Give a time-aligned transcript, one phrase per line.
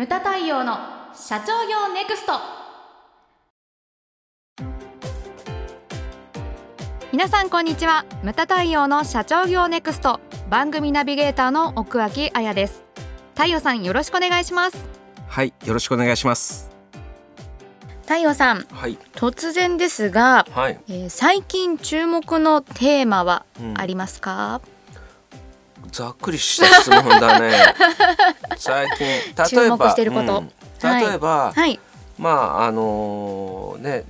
[0.00, 0.78] ムタ太陽の
[1.12, 2.32] 社長業ネクスト。
[7.12, 8.06] 皆さんこんにちは。
[8.22, 10.18] ムタ太陽の社長業ネクスト。
[10.48, 12.82] 番組ナビゲーターの奥脇彩です。
[13.34, 14.86] 太陽さんよろしくお願いします。
[15.28, 16.70] はいよろしくお願いします。
[18.04, 18.96] 太陽さんはい。
[19.12, 23.78] 突然ですが、はい、えー最近注目のテーマはうん。
[23.78, 24.62] ありますか、
[25.90, 27.52] ざっくりした質問だね。
[28.56, 30.38] 最近例えば注目してること。
[30.38, 30.50] うん。
[30.82, 31.78] 例えば、はい。
[32.18, 34.04] まああのね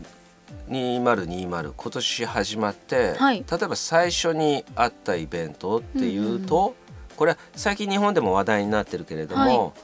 [0.71, 3.45] 2020今年始まって、はい。
[3.51, 6.75] 例えば最初にあったイベントっていうと、
[7.17, 9.75] これは最近日本でも話題になってるけれども、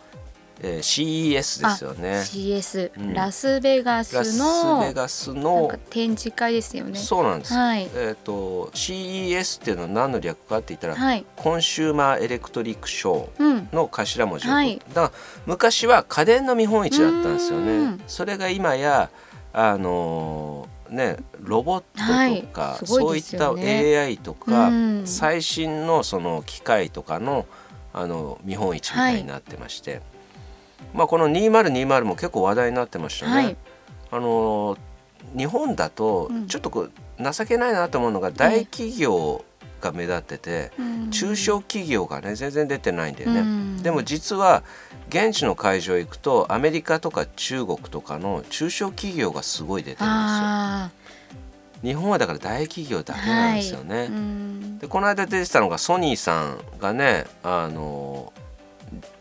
[0.63, 2.09] えー CES ですよね。
[2.25, 3.13] CS、うん。
[3.15, 6.99] ラスベガラススのベガスのか展示会ですよね。
[6.99, 7.89] そうなんです、はい。
[7.95, 11.25] えっ、と CES っていうのは何の略かって言ったら、はい。
[11.37, 13.69] Consumer Electric Show うん。
[13.73, 14.79] の頭文字をはい。
[14.89, 15.13] だから
[15.47, 18.01] 昔は家電の見本市だったんですようねん。
[18.07, 19.11] それが今や
[19.53, 22.43] あのーねロボットはい。
[22.43, 25.03] とか、すごそういった AI とか、うん。
[25.07, 27.45] 最新のその機械とかの
[27.93, 30.03] あの見本市みたいになってまして、
[30.97, 33.33] まあこの2020も結構話題になってましたね。
[33.33, 33.57] はい。
[34.11, 34.79] あのー
[35.35, 36.47] 日本だとうん。
[36.47, 39.45] ちょっとこう情けないなと思うのが大企業
[39.81, 41.11] が目立ってて、うん。
[41.11, 43.41] 中小企業がね全然出てないんだよね。
[43.41, 43.83] うん。
[43.83, 44.63] でも実は
[45.09, 50.11] 現地の会場行くとアメリカとか中国とかの中小企業がすごい出てるんですよ。
[50.11, 50.91] あ
[51.83, 53.99] 日本はだから大企業だーけなんですよね。
[53.99, 54.07] はい。
[54.07, 54.79] うん。
[54.79, 58.33] でこの間出てたのがソニーさんがねあの、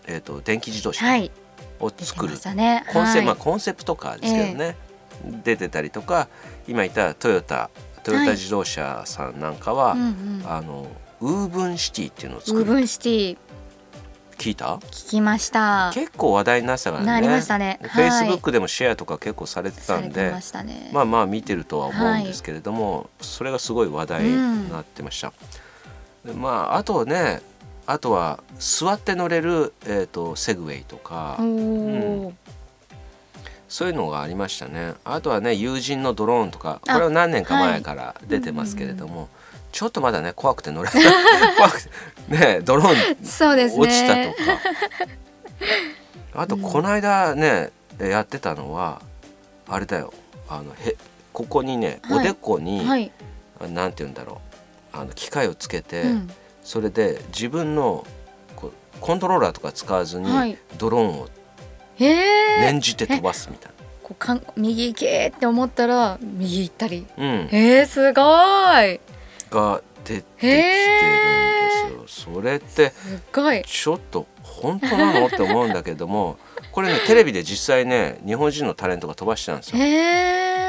[0.07, 1.05] えー、と電気自動車。
[1.05, 1.31] はい
[1.79, 2.37] を作る。
[2.55, 4.75] ねコンセ,、はいまあ、コンセプトカーですけどね、
[5.43, 6.27] 出てたりとか
[6.67, 7.69] 今言ったトヨタ
[8.03, 10.43] トヨタ自動車さんなんかは、うんうん。
[10.45, 10.87] あの
[11.21, 12.65] Woven City っていうのをウ作る。
[12.65, 13.37] ーブンシティ。
[14.37, 14.75] 聞いた？
[14.75, 15.91] 聞きました。
[15.93, 17.07] 結構話題になってたからね。
[17.07, 17.79] なりましたね。
[17.81, 18.37] フェイスブはい。
[18.37, 20.89] ックでもシェアとか結構されてたんで、まね。
[20.91, 25.31] まあまあ見てるとは思うんですけれども、それがすごい話題になってました。
[26.25, 27.41] でまああとね
[27.87, 32.33] あとは座って乗れる、えー、とセグウェイとか、おー。
[33.67, 34.93] そういうのがありましたね。
[35.03, 36.79] あとはね友人のドローンとか。
[36.85, 39.29] これは何年か前から出てますけれども、
[39.71, 41.03] ちょっとまだね怖くて乗れない。
[41.57, 41.89] 怖くて。
[42.29, 43.17] ねドローン
[43.81, 44.37] 落ちたとか。
[46.41, 49.02] あとこの間ね、やってたのは
[49.67, 50.13] あれだよ。
[50.47, 50.95] あのへ
[51.33, 52.19] ここにね、はい。
[52.19, 53.11] おでこに、はい。
[53.69, 54.41] なんて言うんだろ
[54.93, 54.97] う。
[54.97, 56.31] あの機械をつけて、うん
[56.65, 58.05] それで自分の
[58.99, 60.58] コントローラーとか使わずにはい。
[60.77, 61.30] ドローンを
[61.99, 63.71] 念じて飛ばすみたい
[64.02, 67.05] こうかん右行けって思ったら右行ったり。
[67.17, 68.21] な、うん、へえすご
[68.81, 68.99] い。
[69.52, 70.53] が出てきてる
[71.98, 72.33] んですよ。
[72.33, 73.64] それってすごい。
[73.64, 76.37] ちょっと本当なのって思うんだけども
[76.71, 79.77] これねテレビで実際ね日本人のタレントが飛ばしてたんですよ。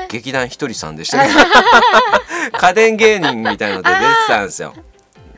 [0.08, 1.40] 劇団ひとりさんでしたけど。
[2.58, 4.74] 家電芸人みたいので出てたんですよ。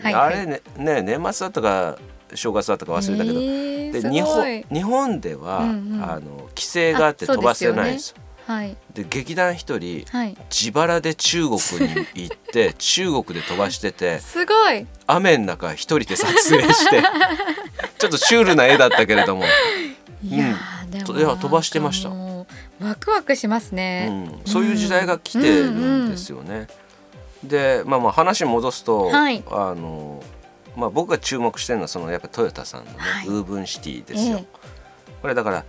[0.03, 1.99] はいあれねね年末だったか
[2.35, 4.65] 正月だったか忘れたけど、へえです日ご本い。
[4.73, 6.05] 日本では、うんうん。
[6.05, 8.17] あの規制があって飛ばせないんですよ。
[8.47, 8.77] はい。
[8.95, 10.37] で劇団一人はい。
[10.51, 14.87] 自腹で中国に行って 中国で飛ばしててすごい。
[15.07, 17.03] 雨の中一人で撮影して
[17.99, 19.45] ちょっとシュールな絵だったけれども、
[20.23, 22.11] いやーでもいや飛ばしてました。
[22.11, 26.69] ワクワクしますうね、ん、そういう時代が来てるんですよね。
[27.45, 29.43] でまあまあ話戻すと、はい。
[29.51, 30.23] あの
[30.77, 33.27] まあ、僕が注目してるのはそのやっぱトヨタさんのね、はい。
[33.27, 34.39] Woven City ですよ。
[34.39, 34.47] え
[35.23, 35.65] これだから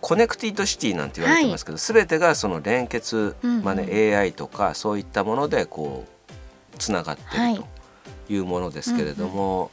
[0.00, 3.64] connected city なんて言われてますけど、全てがその連結、うんうん。
[3.64, 6.04] まあね、AI とかそういったものでこ
[6.74, 7.62] うつながってはいる
[8.26, 8.38] とい。
[8.38, 9.70] うものですけれども、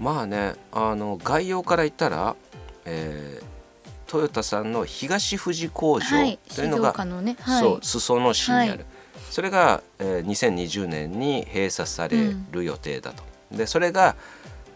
[0.00, 2.36] まあねあの概要から言ったら、
[2.84, 3.52] えー
[4.12, 6.06] トヨタさんの東富士工場
[6.54, 7.34] というのが、岡のね。
[7.40, 7.62] はい。
[7.62, 8.84] そう裾野市にある、はい
[9.32, 13.22] それが、えー2020年に閉鎖される予定だと。
[13.50, 14.14] でそれが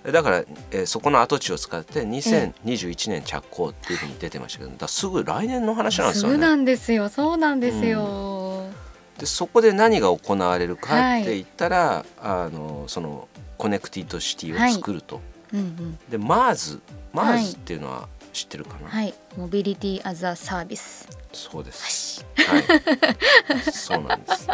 [0.02, 6.34] だから、えーそこの跡地を使って2021年着工っていうふうに出てましたけどだすぐ来年の話なんですよね。
[6.36, 7.10] そうなんですよ。
[7.10, 8.70] そうなんですよ、
[9.18, 13.28] でそこで何が行われるかって言ったら、あのその
[13.58, 15.20] connected city を作ると。
[15.52, 15.98] うんうん。
[16.08, 16.80] で MARS
[17.12, 19.12] MARS っていうのは知ってるかな、はい。
[19.36, 22.24] Mobility as a Serviceそうです。
[22.46, 24.48] はい、そうなんです。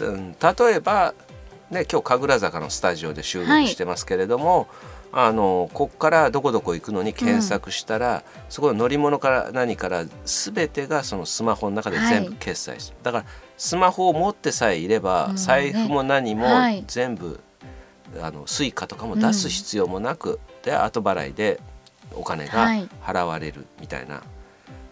[0.00, 0.32] うん。
[0.32, 1.14] 例えば
[1.70, 4.68] ね今日神楽坂のスタジオで収録してますけれども、
[5.12, 13.24] あのこっからどこどこ行くのに検索したら、そこの乗り物から何から全てがそのスマホの中で全部はい決済する、だから
[13.56, 15.36] スマホを持ってさえいれば、うん。
[15.36, 16.84] 財布も何もはい。
[16.86, 17.40] 全部、
[18.20, 21.60] あのスイカとかも出す必要もなく、で後払いで
[22.12, 22.68] お金が
[23.02, 24.22] 払われるみたいな、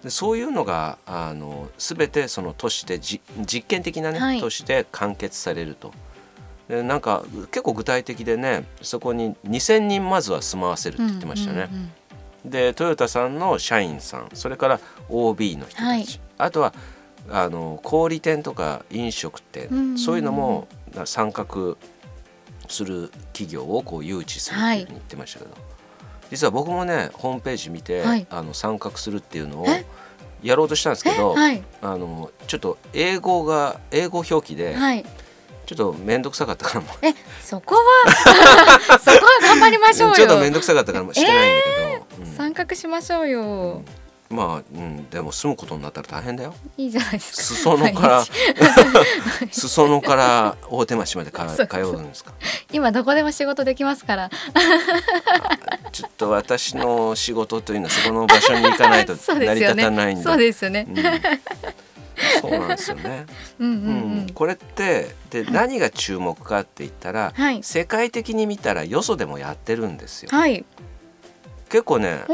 [0.04, 4.40] でそういうのがあの全てその都市でじ実験的なね、はい。
[4.40, 5.92] 都市で完結されると。
[6.68, 11.68] でなんか結構具体的でねそこに2,000人まずは住まわせるって言ってましたね。
[11.72, 11.82] うんうん。
[11.82, 11.92] うん
[12.44, 16.06] でトヨタさんの社員さんそれから OB の人たち、はい。
[16.36, 16.74] あとは
[17.30, 19.98] あの小売店とか飲食店、うんうんうん。
[19.98, 20.68] そういうのも
[21.06, 21.46] 参画
[22.68, 25.52] する企業をこう誘致するっていうふうに言ってましたけど、
[26.34, 28.26] 実は僕もねホームページ見て、はい。
[28.28, 29.86] あの参画するっていうのをえ？
[30.42, 31.62] やろうとしたんですけど、はい。
[31.80, 35.04] あのちょっと英語が英語表記ではい。
[35.64, 36.92] ちょっと面倒くさかったからも。
[36.92, 37.14] うえ？
[37.40, 37.80] そこは？
[38.98, 40.14] そこは頑張りましょうよ。
[40.16, 42.36] ちょっと面倒くさかったからもうしてないんだけど、うん。
[42.36, 43.82] 参画しましょうよ、
[44.28, 46.54] まあ、うん、でも住むことになったら大変だよ。
[46.76, 47.42] いいじゃないですか。
[47.42, 48.24] 裾野から
[49.50, 52.32] 裾野から大手町までか通うんですか。
[52.72, 54.30] 今どこでも仕事できますから
[55.94, 60.24] ちょっと私の仕事というのはそこの場所に行かないと 成り立たないんで。
[60.24, 60.86] そうですよね。
[60.88, 60.96] うん。
[62.40, 63.26] そうなんですよね。
[63.60, 63.90] うんうんうう
[64.22, 64.26] ん。
[64.26, 67.62] ん、これってで何が注目かって言ったら、はい。
[67.62, 70.30] 世界的に見たらよそでもやってるんですよ。
[70.32, 70.64] はい。
[71.68, 72.24] 結構ね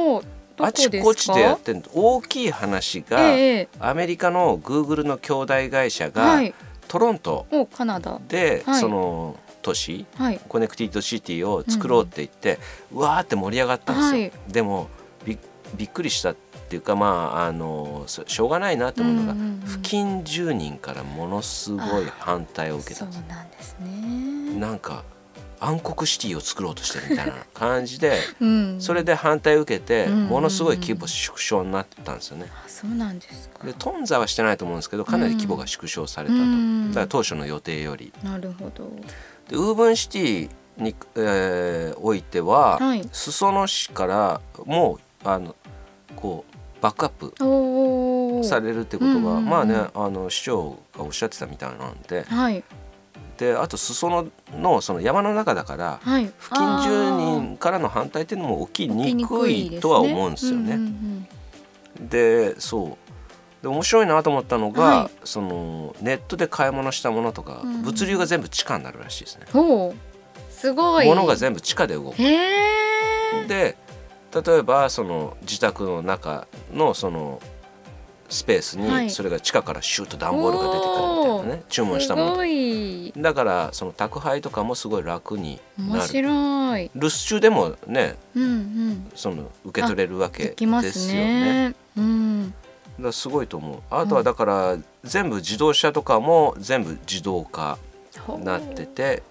[0.58, 6.54] あちこちでやってる大きい話が、ええアメリカのグーグルの兄弟会社が、はい。
[6.88, 8.18] トロントもうカナダ。
[8.26, 8.80] で、はい。
[8.80, 10.40] その都市はい。
[10.48, 12.58] connected city を作ろうって言って、
[12.92, 14.22] うわーって盛り上がったんですよ。
[14.22, 14.52] はい。
[14.52, 14.88] でも
[15.24, 15.38] び
[15.76, 16.36] びっくりしたっ
[16.68, 23.00] ていうかまああのそしょうがないなって思うのが、うんうんうん付近住人からものすごい反対を受けた。
[23.00, 24.58] そうんですなんですね。
[24.58, 25.04] なんか
[25.60, 28.80] 暗黒シティを作ろうとしてるみたいな感じで うん。
[28.80, 32.46] それで反対を受けてものすごい規模縮小になったんですよね。
[32.50, 33.64] あそうなんですか。
[33.64, 36.88] で頓挫はしてないと思うんですけどかなり規模が縮小されたと、うん。
[36.90, 38.12] だから当初の予定より。
[38.24, 38.90] なるほど
[39.50, 43.06] でウーブンシティに、えーおいては、はい。
[43.12, 45.56] 裾野市からもうあの
[46.16, 49.44] こうバックアップされるってことが、うんうんうん。
[49.48, 52.22] まあねあの市長がおっしゃってたみたいなんで。
[52.22, 52.62] はい。
[53.38, 54.26] であと裾野
[54.58, 56.26] のその山の中だからはい。
[56.26, 60.78] 付近住人からの反対っていうのも起きにくいとは思うんですよね。
[61.98, 62.99] でそう
[63.62, 65.10] で面白いなと思ったのが、はい。
[65.24, 67.82] そのネットで買い物したものとか、うんうん。
[67.82, 69.46] 物流が全部地下になるらしいですね。
[70.50, 71.06] すごい。
[71.06, 72.16] 物が全部地下で動く。
[72.16, 73.76] で
[74.34, 77.40] 例えばその自宅の中のその
[78.28, 79.04] スペースはい。
[79.06, 86.02] にそれが地下からシューッと段ボールが出てくるみたいなね注文したものだからその宅配とかもすごい楽に面なる。
[86.02, 86.90] 白い。
[86.94, 89.10] 留守中でもねうんうん。
[89.16, 91.68] その受け取れるわけできまですすよね。
[91.70, 91.74] ね。
[91.96, 92.54] うん
[93.02, 93.78] だすごいと思う。
[93.90, 97.78] あとはだから全部自動車とかも全部自動化
[98.28, 99.22] になってて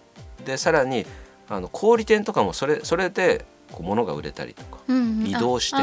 [0.45, 1.05] でさらに
[1.49, 5.27] あの小売店とかもそれそれでこう物が売れたりとかうんうん。
[5.27, 5.77] 移動して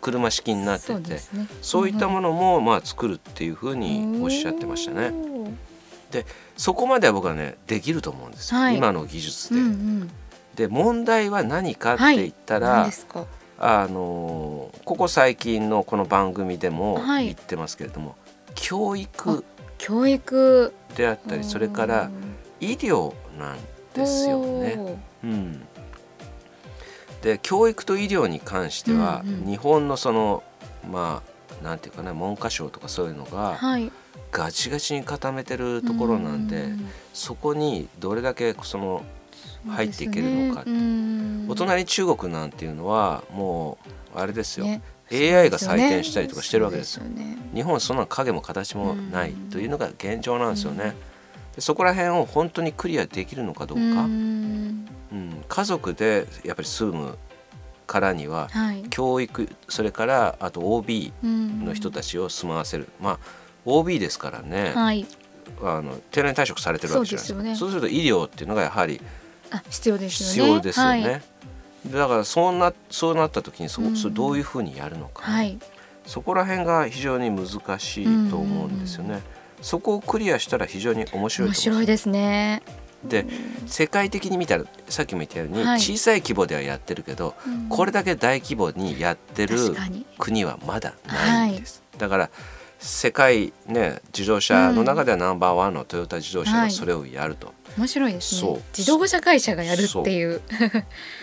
[0.00, 1.46] 車式になってそうてですね。
[1.62, 5.10] そういったものもまあ作るっていうふうにおっしゃってましたね。
[5.10, 6.24] ね
[6.56, 8.76] そこまでは僕はねできると思うんですよ、はい。
[8.76, 9.60] 今の技術で。
[9.60, 10.10] うんうん。
[10.54, 13.26] で問題は何かって言ったら、何ですか？
[13.58, 17.26] あのーここ最近のこの番組でもはい。
[17.26, 18.16] 言ってますけれども、
[18.54, 19.44] 教育
[19.76, 20.72] 教育。
[20.96, 22.10] であったりそれから
[22.60, 23.58] 医療なん
[23.94, 24.76] ですよね。
[24.76, 25.62] ねうん、
[27.22, 29.46] で教育と医療に関しては、うんうん。
[29.46, 30.42] 日本のその
[30.90, 31.22] ま
[31.60, 33.92] あなんていうかな文科省とかそういうのがはい。
[34.30, 36.78] ガチガチに固めてるところなんで、う
[37.14, 39.02] そこにどれだけその
[39.66, 40.72] 入っていけるのかね。
[40.72, 41.46] うん。
[41.48, 43.78] お隣中国なんていうのはも
[44.14, 44.82] うあれですよ、ね。
[45.10, 47.04] AI が採点したりとかしてるわけですよ。
[47.04, 47.38] そうね。
[47.54, 50.94] 日本はそんな影も形もないうんというのが現状なんですよね。
[51.54, 54.86] でそこら辺を本当にクリアできるのかどううか、ん。
[55.12, 55.44] うん。
[55.48, 57.16] 家族でやっぱり住む
[57.86, 58.84] からにははい。
[58.90, 63.18] 教育それからあと OB の人たちを住まわせる、まあ
[63.64, 65.06] OB ですからね、はい。
[65.62, 67.38] あの定年退職されてるわけじゃないですか。
[67.38, 67.56] そうですよね。
[67.56, 69.00] そうすると医療っていうのがやはり
[69.50, 70.52] あ必要です必よね。
[70.52, 71.02] 要ですよね。
[71.02, 71.22] はい。
[71.92, 73.96] だからそうなそうなった時にそ,、うん。
[73.96, 75.58] それどういうふうにやるのか、はい。
[76.06, 79.22] そこら辺が非常に難しいと思うんですよね。
[79.60, 82.62] そこをクリアしたら非常に面白い面白いですね。
[83.04, 83.26] で
[83.66, 85.80] 世界的に見たらさっきも言ったように、はい。
[85.80, 87.68] 小さい規模ではやってるけど、うん。
[87.68, 89.56] これだけ大規模にやってる
[90.18, 91.82] 国はまだないんです。
[91.96, 92.30] だから
[92.78, 96.68] 世界ね自動車の中ではナンバーワンのトヨタ自動車はい。
[96.68, 98.60] がそれをやると、面白いですね。
[98.76, 100.40] 自動車会社がやるっていう。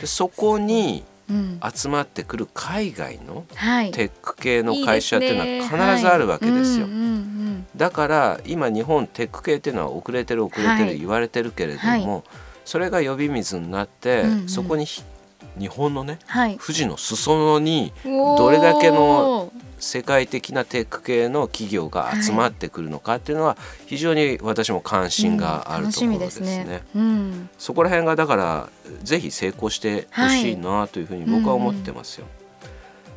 [0.02, 1.60] でそこに うん。
[1.74, 3.92] 集まってくる海外のはい。
[3.92, 5.40] テック系の会社っていうの
[5.80, 6.88] は必ずあるわけですよ。
[7.76, 10.86] だから今日本テック系っていうのは遅れてる遅れてはい。
[10.94, 12.24] る言われてるけれども、
[12.64, 14.50] それが呼び水になって、うんうん。
[14.50, 15.02] そこにひ
[15.58, 16.58] 日本のねはい。
[16.64, 26.84] 富士の裾野にどどれだけの世界的なテック系の企業が集まってくるのかっていうのは非常に私も関心があるところですね。
[26.96, 28.70] うん、そこら辺がだから
[29.04, 32.28] ぜひ成功してほしいなというふうに僕は思ってますよ。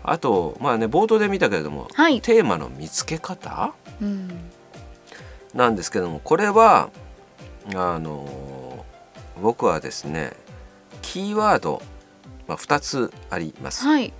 [0.02, 4.30] あとまあね冒頭で見たけれども、はいテーマの見つけ方うん、
[5.54, 6.90] なんですけどもこれは
[7.74, 8.84] あの
[9.42, 10.32] 僕はですね
[11.02, 11.82] キーワード、
[12.46, 13.84] まあ、2つあります。
[13.84, 14.12] はい、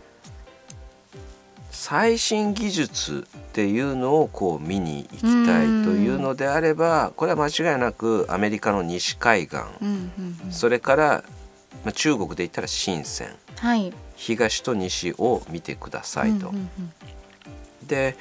[1.81, 9.59] 最新技術っていうのをこう見に行きたいというのであればこれは間違いなくアメリカの西海岸。
[10.51, 11.25] それから
[11.85, 13.29] まあ中国で言ったら深セン。
[13.61, 16.53] はい、東と西を見てくださいと。
[17.87, 18.17] で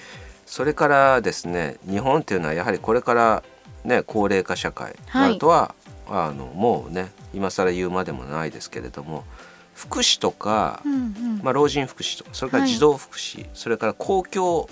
[0.46, 3.44] それからですね日本っていうのはやはりこれから
[3.84, 5.74] ね高齢化社会はいなるとは、
[6.08, 9.24] あのもうね今更言うまでもないですけれども
[9.78, 11.42] 福祉とか、うんうん。
[11.44, 12.72] まあ、老人福祉とかそれからはい。
[12.72, 14.68] 児童福祉、それから公共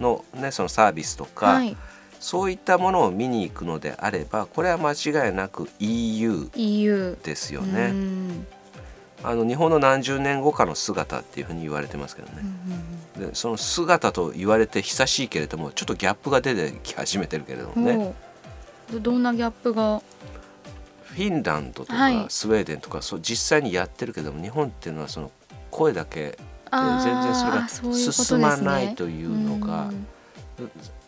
[0.00, 1.76] の,、ね、そのサービスとか、はい、
[2.18, 6.48] そういったものを見に行くのであればこれは間違いなく EU
[7.22, 7.88] ですよね。
[7.90, 8.46] ん。
[9.22, 12.42] あの日本の何十年後かの姿っていうふうに言われてますけどね。
[13.18, 18.14] でその姿と言われて久しいけれどもちょっとギャップが出てき始めてるけれどもね。
[18.90, 20.00] どんなギャップが？
[21.16, 22.14] フィンランドとはい。
[22.14, 25.30] かスウェーデンとかそう実際にやってるけども日本っていうのはその
[25.70, 26.38] 声だけ
[26.70, 30.06] 全然それが進まないというのがうん。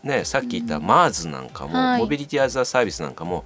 [0.03, 2.01] ねさっき言った MARS なんかも、はい。
[2.01, 3.45] モビリティ・アザ・サービスなんかも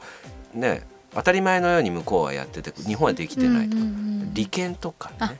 [0.54, 4.04] ね当たり前のように向こうはやってて日本はできてないと、うんうんうん
[4.34, 5.40] 利権とかあね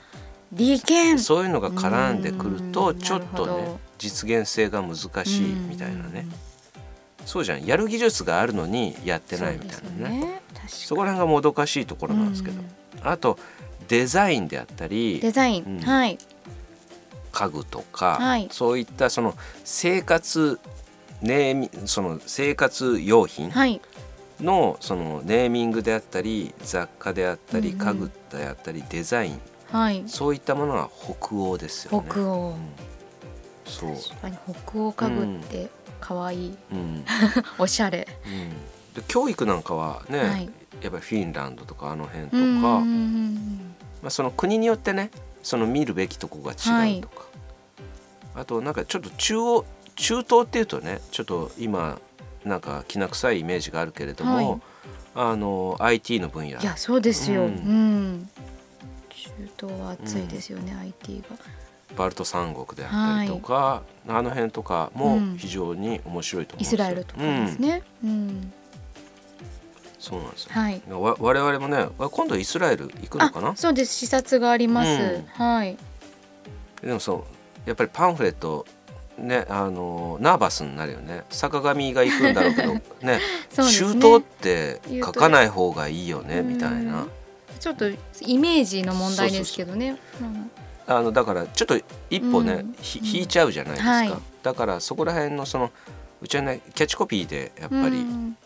[0.52, 1.18] 利権。
[1.18, 6.28] そういうのが絡んでくるとうんちょっとね実現性が難しいみたいなね
[7.26, 7.66] そうじゃん。
[7.66, 10.20] やる技術があるのにやってないみたいなね。
[10.20, 10.42] ね。
[10.68, 13.08] そこら辺がもどかしいところなんですけど、うん。
[13.08, 13.38] あと
[13.88, 15.80] デザインであったりデザイン、うん。
[15.80, 16.18] はい。
[17.32, 18.48] 家具とか、はい。
[18.52, 20.60] そういったその生活
[21.22, 23.82] ネーミその生活用品はい。
[24.40, 29.42] のそのネーミングであったり雑貨であったり、家具であったりデザイン。
[29.72, 30.04] はい。
[30.08, 30.90] そういったものは
[31.20, 32.08] 北欧ですよね。
[32.10, 32.50] 北欧。
[32.50, 32.56] うん。
[33.66, 35.70] そう、確かに北欧家具って
[36.04, 36.78] 可愛い、うん。
[36.78, 37.06] うん、
[37.58, 38.06] おしゃれ。
[38.94, 40.50] で教育なんかはね、はい。
[40.82, 47.26] やっぱりフィンランドとかあの辺とか、うんうんうんまあ、その国によってねその見るべきとこが違うとか、
[48.36, 52.00] あとなんかちょっと中央中東っていうとねちょっと今
[52.44, 54.62] なんかきな臭いイメージがあるけれども、はい。
[55.16, 56.60] あの IT の分野。
[56.60, 58.14] いやそうですよ、ううん。
[58.18, 58.30] ん
[59.10, 61.38] 中東は暑いですよね、IT が
[61.96, 66.78] バルト三国であったりとか、あの辺とかも非常に面白いと思うんイですよ。
[66.78, 68.54] スラエルとかですね、うん。
[70.00, 70.82] そうなんですよ、はい。
[70.90, 73.50] わ我々もね今度イスラエル行くのかな？
[73.50, 73.94] あそうです。
[73.94, 75.26] 視察があります、うん。
[75.28, 75.78] はい。
[76.82, 77.26] でもそ
[77.66, 78.66] うやっぱりパンフレット
[79.18, 81.24] ねあのナーバスになるよね。
[81.30, 82.74] 坂上が行くんだろうけど
[83.06, 83.20] ね
[83.56, 87.04] 中東って書かない方がいいよねみたいな。
[87.04, 87.10] うん。
[87.60, 89.98] ちょっとイメージの問題ですけどね。
[90.20, 90.52] うん
[90.88, 91.78] あのだからちょっと
[92.10, 92.76] 一歩ね、うん。
[92.82, 94.14] 引いちゃうじゃないですか、はい。
[94.42, 95.72] だからそこら辺のその
[96.22, 98.38] うちはねキャッチコピーでやっぱり、うん。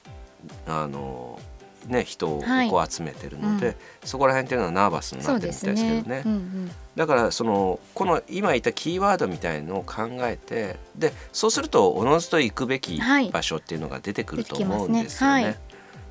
[0.65, 1.39] あの
[1.87, 3.75] ね人をはいこう集めてるので、うん
[4.05, 6.03] そこら辺っていうのはナーバスになってるみたいすですけどね。
[6.03, 6.23] ね。
[6.25, 6.71] うんうん。
[6.95, 13.29] だからそのこの今言ったキーワードみたいのを考えてでそうするとおのずと行くべきはい。
[13.29, 15.43] 場所っていうのが出てくると思うんですよね。
[15.43, 15.55] はい。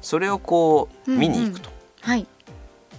[0.03, 1.21] それをこううんうん。
[1.21, 1.71] 見に行くと。
[2.01, 2.27] はい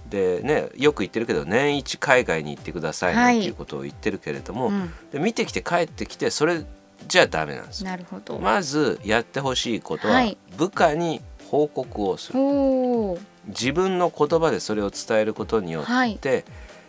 [0.10, 3.40] でねよく言ってるけど年一海外に行ってくださいはない。
[3.40, 4.94] んていうことを言ってるけれども、うん。
[5.12, 6.64] で見てきて帰ってきてそれ
[7.08, 7.90] じゃダメなんですよ。
[7.90, 10.38] なるほど、まずやってほしいことははい。
[10.58, 12.40] 部下に報告をする。
[12.40, 16.20] おお自分の言葉でそれを伝えることによって、はい。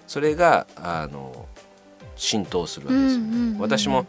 [0.07, 1.47] それがあの
[2.17, 4.07] 浸透するわけですよ、うんうんうん私も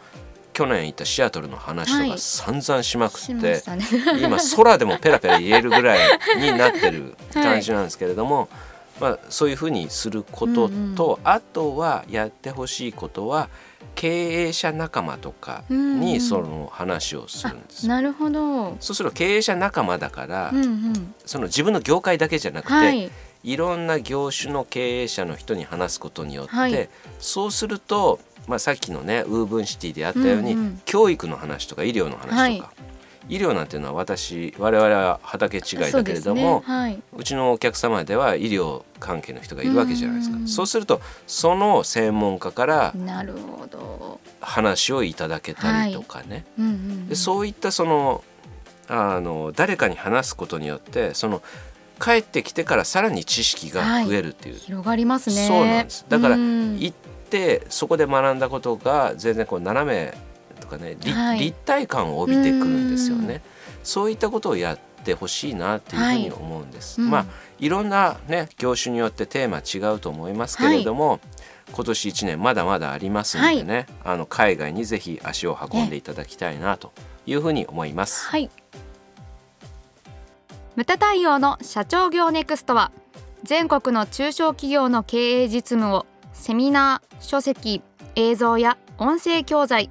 [0.52, 2.18] 去年行ったシアトルの話とかはい。
[2.18, 3.84] 散々しまくしって、ましたね。
[4.20, 5.98] 今空でもペラペラ言えるぐらい
[6.38, 8.48] になってる感じなんですけれども、
[9.00, 11.18] まあ、そういうふうにすることと、うんうん。
[11.24, 13.48] あとはやってほしいことは
[13.94, 16.00] 経営者仲間とかうんうん。
[16.00, 17.88] にその話をするんですよ。
[17.88, 18.76] なるほど。
[18.80, 21.14] そうすると経営者仲間だから、うんうん。
[21.24, 23.10] その自分の業界だけじゃなくて、はい。
[23.42, 26.88] いろんな業種の経営者の人に話すことによって、はい。
[27.18, 30.80] そうすると、まあ、さっきのねウーブンシティであったように、うんうん。
[30.84, 32.72] 教育の話とか医療の話とか、
[33.28, 36.80] 医療なんていうのは私我々は畑違いだけれどもそうね。
[36.80, 40.36] はい、うちのお客様では医療関係の人がいるわけじゃないですか。
[40.36, 40.48] うん。
[40.48, 48.24] そうするとその専門家からなるほど、話をいただけたりとかね、うんうんうん、でそういったその
[48.88, 51.42] あの誰かに話すことによってその
[52.00, 55.46] 帰ってきてからさらに知識が増えるっていう、はい、広がりますね。
[55.46, 56.06] そうなんです。
[56.08, 56.92] だから行っ
[57.28, 60.18] てそこで学んだことが全然こう斜めと
[60.70, 63.42] かね、はい、立体感を帯びてくるんですよね。
[63.82, 67.26] そういったことをやってほしいなっていうふうに思うんです、はい、まあ
[67.58, 71.20] いろんなね業種によってテーマ違うと思いますけれども、
[71.72, 76.92] 今年1年まだまだありますのでね、あの海外にぜひ足を運んでいただきたいなと
[77.26, 78.26] いうふうに思います。
[78.28, 78.50] はい。
[80.76, 82.92] ムタ太陽の社長業ネクストは
[83.42, 87.82] 全国の中小企業の経営実務をセミナー、書籍、
[88.14, 89.90] 映像や音声教材、